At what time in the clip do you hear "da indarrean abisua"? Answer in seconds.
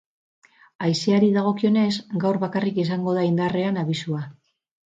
3.19-4.27